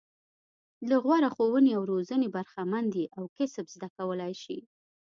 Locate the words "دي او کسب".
2.93-3.65